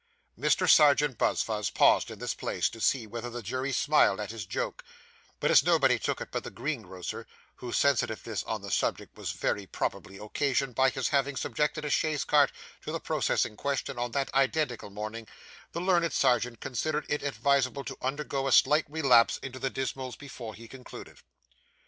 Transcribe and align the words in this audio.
Mr. 0.35 0.67
Serjeant 0.67 1.19
Buzfuz 1.19 1.69
paused 1.69 2.09
in 2.09 2.17
this 2.17 2.33
place, 2.33 2.69
to 2.69 2.81
see 2.81 3.05
whether 3.05 3.29
the 3.29 3.43
jury 3.43 3.71
smiled 3.71 4.19
at 4.19 4.31
his 4.31 4.47
joke; 4.47 4.83
but 5.39 5.51
as 5.51 5.63
nobody 5.63 5.99
took 5.99 6.19
it 6.19 6.29
but 6.31 6.43
the 6.43 6.49
greengrocer, 6.49 7.27
whose 7.57 7.77
sensitiveness 7.77 8.41
on 8.45 8.63
the 8.63 8.71
subject 8.71 9.15
was 9.15 9.29
very 9.29 9.67
probably 9.67 10.17
occasioned 10.17 10.73
by 10.73 10.89
his 10.89 11.09
having 11.09 11.35
subjected 11.35 11.85
a 11.85 11.89
chaise 11.91 12.23
cart 12.23 12.51
to 12.81 12.91
the 12.91 12.99
process 12.99 13.45
in 13.45 13.55
question 13.55 13.99
on 13.99 14.09
that 14.09 14.33
identical 14.33 14.89
morning, 14.89 15.27
the 15.71 15.79
learned 15.79 16.11
Serjeant 16.11 16.59
considered 16.59 17.05
it 17.07 17.21
advisable 17.21 17.83
to 17.83 17.95
undergo 18.01 18.47
a 18.47 18.51
slight 18.51 18.85
relapse 18.89 19.37
into 19.43 19.59
the 19.59 19.69
dismals 19.69 20.15
before 20.15 20.55
he 20.55 20.67
concluded. 20.67 21.17